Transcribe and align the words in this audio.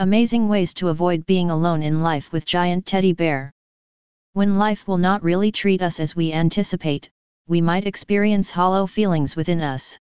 Amazing 0.00 0.48
ways 0.48 0.72
to 0.72 0.88
avoid 0.88 1.26
being 1.26 1.50
alone 1.50 1.82
in 1.82 2.00
life 2.02 2.32
with 2.32 2.46
Giant 2.46 2.86
Teddy 2.86 3.12
Bear. 3.12 3.52
When 4.32 4.56
life 4.56 4.88
will 4.88 4.96
not 4.96 5.22
really 5.22 5.52
treat 5.52 5.82
us 5.82 6.00
as 6.00 6.16
we 6.16 6.32
anticipate, 6.32 7.10
we 7.46 7.60
might 7.60 7.84
experience 7.84 8.50
hollow 8.50 8.86
feelings 8.86 9.36
within 9.36 9.60
us. 9.60 9.98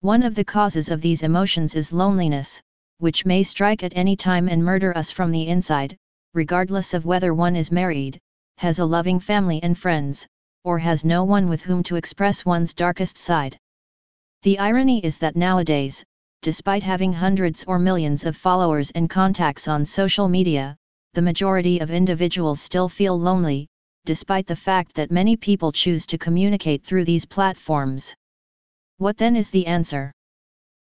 One 0.00 0.22
of 0.22 0.34
the 0.34 0.44
causes 0.46 0.88
of 0.88 1.02
these 1.02 1.22
emotions 1.22 1.74
is 1.74 1.92
loneliness, 1.92 2.62
which 2.96 3.26
may 3.26 3.42
strike 3.42 3.82
at 3.82 3.92
any 3.94 4.16
time 4.16 4.48
and 4.48 4.64
murder 4.64 4.96
us 4.96 5.10
from 5.10 5.32
the 5.32 5.48
inside, 5.48 5.98
regardless 6.32 6.94
of 6.94 7.04
whether 7.04 7.34
one 7.34 7.56
is 7.56 7.70
married, 7.70 8.18
has 8.56 8.78
a 8.78 8.86
loving 8.86 9.20
family 9.20 9.62
and 9.62 9.76
friends, 9.76 10.26
or 10.64 10.78
has 10.78 11.04
no 11.04 11.24
one 11.24 11.46
with 11.46 11.60
whom 11.60 11.82
to 11.82 11.96
express 11.96 12.46
one's 12.46 12.72
darkest 12.72 13.18
side. 13.18 13.58
The 14.44 14.58
irony 14.58 15.04
is 15.04 15.18
that 15.18 15.36
nowadays, 15.36 16.06
despite 16.42 16.82
having 16.82 17.12
hundreds 17.12 17.64
or 17.64 17.78
millions 17.78 18.24
of 18.24 18.34
followers 18.34 18.90
and 18.92 19.10
contacts 19.10 19.68
on 19.68 19.84
social 19.84 20.26
media, 20.26 20.74
the 21.12 21.20
majority 21.20 21.80
of 21.80 21.90
individuals 21.90 22.62
still 22.62 22.88
feel 22.88 23.18
lonely, 23.20 23.66
despite 24.06 24.46
the 24.46 24.56
fact 24.56 24.94
that 24.94 25.10
many 25.10 25.36
people 25.36 25.70
choose 25.70 26.06
to 26.06 26.16
communicate 26.16 26.82
through 26.82 27.04
these 27.04 27.26
platforms. 27.26 28.14
What 28.96 29.18
then 29.18 29.36
is 29.36 29.50
the 29.50 29.66
answer? 29.66 30.12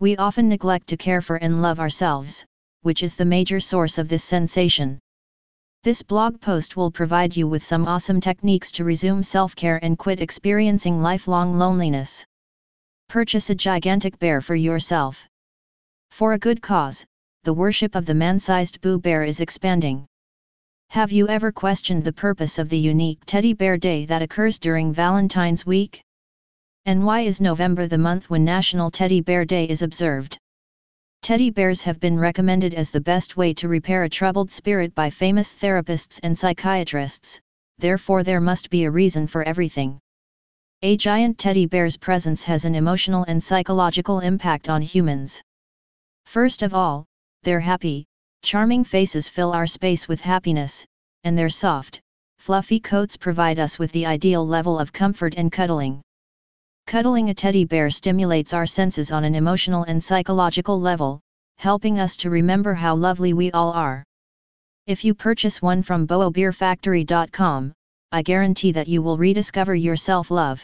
We 0.00 0.16
often 0.16 0.48
neglect 0.48 0.86
to 0.86 0.96
care 0.96 1.20
for 1.20 1.36
and 1.36 1.60
love 1.60 1.78
ourselves, 1.78 2.46
which 2.80 3.02
is 3.02 3.14
the 3.14 3.26
major 3.26 3.60
source 3.60 3.98
of 3.98 4.08
this 4.08 4.24
sensation. 4.24 4.98
This 5.82 6.02
blog 6.02 6.40
post 6.40 6.74
will 6.74 6.90
provide 6.90 7.36
you 7.36 7.46
with 7.46 7.62
some 7.62 7.86
awesome 7.86 8.18
techniques 8.18 8.72
to 8.72 8.84
resume 8.84 9.22
self-care 9.22 9.78
and 9.82 9.98
quit 9.98 10.20
experiencing 10.20 11.02
lifelong 11.02 11.58
loneliness. 11.58 12.24
Purchase 13.10 13.50
a 13.50 13.54
gigantic 13.54 14.18
bear 14.18 14.40
for 14.40 14.54
yourself. 14.54 15.28
For 16.14 16.34
a 16.34 16.38
good 16.38 16.62
cause, 16.62 17.04
the 17.42 17.52
worship 17.52 17.96
of 17.96 18.06
the 18.06 18.14
man-sized 18.14 18.80
Boo 18.80 19.00
Bear 19.00 19.24
is 19.24 19.40
expanding. 19.40 20.06
Have 20.90 21.10
you 21.10 21.26
ever 21.26 21.50
questioned 21.50 22.04
the 22.04 22.12
purpose 22.12 22.60
of 22.60 22.68
the 22.68 22.78
unique 22.78 23.18
Teddy 23.26 23.52
Bear 23.52 23.76
Day 23.76 24.06
that 24.06 24.22
occurs 24.22 24.60
during 24.60 24.92
Valentine's 24.92 25.66
Week? 25.66 26.00
And 26.86 27.04
why 27.04 27.22
is 27.22 27.40
November 27.40 27.88
the 27.88 27.98
month 27.98 28.30
when 28.30 28.44
National 28.44 28.92
Teddy 28.92 29.22
Bear 29.22 29.44
Day 29.44 29.64
is 29.64 29.82
observed? 29.82 30.38
Teddy 31.22 31.50
bears 31.50 31.82
have 31.82 31.98
been 31.98 32.16
recommended 32.16 32.74
as 32.74 32.92
the 32.92 33.00
best 33.00 33.36
way 33.36 33.52
to 33.54 33.66
repair 33.66 34.04
a 34.04 34.08
troubled 34.08 34.52
spirit 34.52 34.94
by 34.94 35.10
famous 35.10 35.52
therapists 35.52 36.20
and 36.22 36.38
psychiatrists, 36.38 37.40
therefore 37.78 38.22
there 38.22 38.40
must 38.40 38.70
be 38.70 38.84
a 38.84 38.90
reason 38.92 39.26
for 39.26 39.42
everything. 39.42 39.98
A 40.82 40.96
giant 40.96 41.38
teddy 41.38 41.66
bear's 41.66 41.96
presence 41.96 42.44
has 42.44 42.64
an 42.64 42.76
emotional 42.76 43.24
and 43.24 43.42
psychological 43.42 44.20
impact 44.20 44.68
on 44.68 44.80
humans. 44.80 45.42
First 46.26 46.62
of 46.62 46.74
all, 46.74 47.04
their 47.42 47.60
happy, 47.60 48.06
charming 48.42 48.84
faces 48.84 49.28
fill 49.28 49.52
our 49.52 49.66
space 49.66 50.08
with 50.08 50.20
happiness, 50.20 50.84
and 51.24 51.38
their 51.38 51.48
soft, 51.48 52.00
fluffy 52.38 52.80
coats 52.80 53.16
provide 53.16 53.58
us 53.58 53.78
with 53.78 53.92
the 53.92 54.06
ideal 54.06 54.46
level 54.46 54.78
of 54.78 54.92
comfort 54.92 55.34
and 55.36 55.50
cuddling. 55.50 56.02
Cuddling 56.86 57.30
a 57.30 57.34
teddy 57.34 57.64
bear 57.64 57.88
stimulates 57.88 58.52
our 58.52 58.66
senses 58.66 59.12
on 59.12 59.24
an 59.24 59.34
emotional 59.34 59.84
and 59.84 60.02
psychological 60.02 60.80
level, 60.80 61.20
helping 61.56 61.98
us 61.98 62.16
to 62.18 62.30
remember 62.30 62.74
how 62.74 62.94
lovely 62.94 63.32
we 63.32 63.50
all 63.52 63.72
are. 63.72 64.04
If 64.86 65.04
you 65.04 65.14
purchase 65.14 65.62
one 65.62 65.82
from 65.82 66.06
boobearfactory.com, 66.06 67.72
I 68.12 68.22
guarantee 68.22 68.72
that 68.72 68.88
you 68.88 69.00
will 69.00 69.16
rediscover 69.16 69.74
your 69.74 69.96
self-love. 69.96 70.62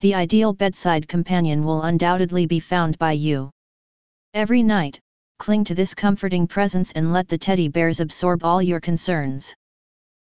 The 0.00 0.14
ideal 0.14 0.52
bedside 0.52 1.08
companion 1.08 1.64
will 1.64 1.82
undoubtedly 1.82 2.46
be 2.46 2.60
found 2.60 2.96
by 2.98 3.12
you. 3.12 3.50
Every 4.34 4.64
night, 4.64 4.98
cling 5.38 5.62
to 5.62 5.76
this 5.76 5.94
comforting 5.94 6.48
presence 6.48 6.90
and 6.90 7.12
let 7.12 7.28
the 7.28 7.38
teddy 7.38 7.68
bears 7.68 8.00
absorb 8.00 8.42
all 8.42 8.60
your 8.60 8.80
concerns. 8.80 9.54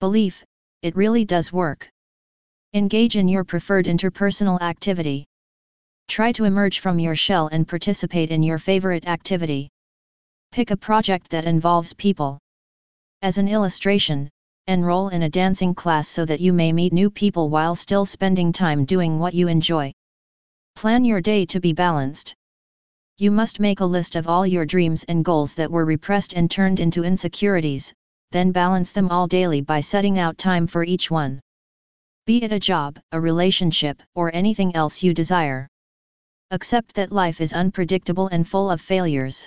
Belief, 0.00 0.44
it 0.82 0.96
really 0.96 1.24
does 1.24 1.52
work. 1.52 1.88
Engage 2.72 3.16
in 3.16 3.28
your 3.28 3.44
preferred 3.44 3.86
interpersonal 3.86 4.60
activity. 4.60 5.26
Try 6.08 6.32
to 6.32 6.42
emerge 6.42 6.80
from 6.80 6.98
your 6.98 7.14
shell 7.14 7.46
and 7.52 7.68
participate 7.68 8.32
in 8.32 8.42
your 8.42 8.58
favorite 8.58 9.06
activity. 9.06 9.68
Pick 10.50 10.72
a 10.72 10.76
project 10.76 11.30
that 11.30 11.44
involves 11.44 11.94
people. 11.94 12.40
As 13.22 13.38
an 13.38 13.46
illustration, 13.46 14.28
enroll 14.66 15.10
in 15.10 15.22
a 15.22 15.30
dancing 15.30 15.72
class 15.72 16.08
so 16.08 16.24
that 16.24 16.40
you 16.40 16.52
may 16.52 16.72
meet 16.72 16.92
new 16.92 17.10
people 17.10 17.48
while 17.48 17.76
still 17.76 18.04
spending 18.04 18.52
time 18.52 18.86
doing 18.86 19.20
what 19.20 19.34
you 19.34 19.46
enjoy. 19.46 19.92
Plan 20.74 21.04
your 21.04 21.20
day 21.20 21.46
to 21.46 21.60
be 21.60 21.72
balanced. 21.72 22.34
You 23.18 23.30
must 23.30 23.60
make 23.60 23.80
a 23.80 23.84
list 23.84 24.16
of 24.16 24.28
all 24.28 24.46
your 24.46 24.64
dreams 24.64 25.04
and 25.04 25.24
goals 25.24 25.54
that 25.54 25.70
were 25.70 25.84
repressed 25.84 26.34
and 26.34 26.50
turned 26.50 26.80
into 26.80 27.04
insecurities, 27.04 27.92
then 28.30 28.52
balance 28.52 28.92
them 28.92 29.08
all 29.10 29.26
daily 29.26 29.60
by 29.60 29.80
setting 29.80 30.18
out 30.18 30.38
time 30.38 30.66
for 30.66 30.84
each 30.84 31.10
one 31.10 31.40
be 32.26 32.42
it 32.42 32.52
a 32.52 32.58
job, 32.58 32.98
a 33.12 33.20
relationship, 33.20 34.02
or 34.14 34.34
anything 34.34 34.74
else 34.74 35.02
you 35.02 35.12
desire. 35.12 35.68
Accept 36.50 36.94
that 36.94 37.12
life 37.12 37.38
is 37.38 37.52
unpredictable 37.52 38.28
and 38.28 38.48
full 38.48 38.70
of 38.70 38.80
failures. 38.80 39.46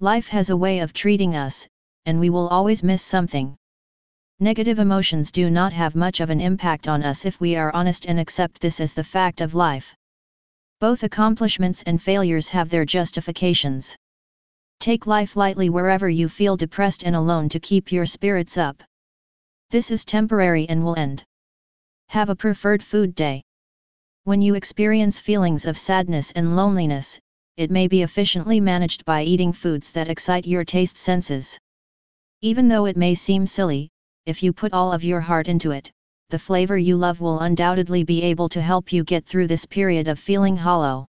Life 0.00 0.26
has 0.28 0.48
a 0.48 0.56
way 0.56 0.78
of 0.78 0.94
treating 0.94 1.36
us, 1.36 1.68
and 2.06 2.18
we 2.18 2.30
will 2.30 2.48
always 2.48 2.82
miss 2.82 3.02
something. 3.02 3.54
Negative 4.40 4.78
emotions 4.78 5.30
do 5.30 5.50
not 5.50 5.74
have 5.74 5.94
much 5.94 6.20
of 6.20 6.30
an 6.30 6.40
impact 6.40 6.88
on 6.88 7.02
us 7.02 7.26
if 7.26 7.38
we 7.42 7.56
are 7.56 7.74
honest 7.74 8.06
and 8.06 8.18
accept 8.18 8.62
this 8.62 8.80
as 8.80 8.94
the 8.94 9.04
fact 9.04 9.42
of 9.42 9.54
life. 9.54 9.94
Both 10.82 11.04
accomplishments 11.04 11.84
and 11.84 12.02
failures 12.02 12.48
have 12.48 12.68
their 12.68 12.84
justifications. 12.84 13.96
Take 14.80 15.06
life 15.06 15.36
lightly 15.36 15.70
wherever 15.70 16.08
you 16.08 16.28
feel 16.28 16.56
depressed 16.56 17.04
and 17.04 17.14
alone 17.14 17.48
to 17.50 17.60
keep 17.60 17.92
your 17.92 18.04
spirits 18.04 18.58
up. 18.58 18.82
This 19.70 19.92
is 19.92 20.04
temporary 20.04 20.68
and 20.68 20.82
will 20.82 20.96
end. 20.96 21.22
Have 22.08 22.30
a 22.30 22.34
preferred 22.34 22.82
food 22.82 23.14
day. 23.14 23.44
When 24.24 24.42
you 24.42 24.56
experience 24.56 25.20
feelings 25.20 25.66
of 25.66 25.78
sadness 25.78 26.32
and 26.32 26.56
loneliness, 26.56 27.20
it 27.56 27.70
may 27.70 27.86
be 27.86 28.02
efficiently 28.02 28.58
managed 28.58 29.04
by 29.04 29.22
eating 29.22 29.52
foods 29.52 29.92
that 29.92 30.08
excite 30.08 30.48
your 30.48 30.64
taste 30.64 30.96
senses. 30.96 31.56
Even 32.40 32.66
though 32.66 32.86
it 32.86 32.96
may 32.96 33.14
seem 33.14 33.46
silly, 33.46 33.88
if 34.26 34.42
you 34.42 34.52
put 34.52 34.72
all 34.72 34.92
of 34.92 35.04
your 35.04 35.20
heart 35.20 35.46
into 35.46 35.70
it, 35.70 35.92
the 36.32 36.38
flavor 36.38 36.78
you 36.78 36.96
love 36.96 37.20
will 37.20 37.40
undoubtedly 37.40 38.04
be 38.04 38.22
able 38.22 38.48
to 38.48 38.62
help 38.62 38.90
you 38.90 39.04
get 39.04 39.26
through 39.26 39.46
this 39.46 39.66
period 39.66 40.08
of 40.08 40.18
feeling 40.18 40.56
hollow. 40.56 41.06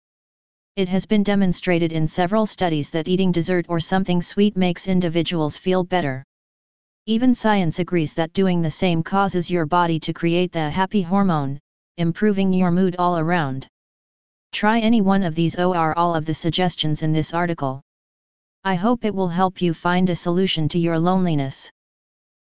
It 0.76 0.88
has 0.88 1.04
been 1.04 1.22
demonstrated 1.22 1.92
in 1.92 2.06
several 2.06 2.46
studies 2.46 2.88
that 2.88 3.06
eating 3.06 3.30
dessert 3.30 3.66
or 3.68 3.80
something 3.80 4.22
sweet 4.22 4.56
makes 4.56 4.88
individuals 4.88 5.58
feel 5.58 5.84
better. 5.84 6.24
Even 7.04 7.34
science 7.34 7.80
agrees 7.80 8.14
that 8.14 8.32
doing 8.32 8.62
the 8.62 8.70
same 8.70 9.02
causes 9.02 9.50
your 9.50 9.66
body 9.66 10.00
to 10.00 10.14
create 10.14 10.52
the 10.52 10.70
happy 10.70 11.02
hormone, 11.02 11.60
improving 11.98 12.50
your 12.50 12.70
mood 12.70 12.96
all 12.98 13.18
around. 13.18 13.68
Try 14.52 14.80
any 14.80 15.02
one 15.02 15.22
of 15.22 15.34
these 15.34 15.54
or 15.58 15.98
all 15.98 16.14
of 16.14 16.24
the 16.24 16.32
suggestions 16.32 17.02
in 17.02 17.12
this 17.12 17.34
article. 17.34 17.82
I 18.64 18.74
hope 18.74 19.04
it 19.04 19.14
will 19.14 19.28
help 19.28 19.60
you 19.60 19.74
find 19.74 20.08
a 20.08 20.14
solution 20.14 20.66
to 20.70 20.78
your 20.78 20.98
loneliness. 20.98 21.70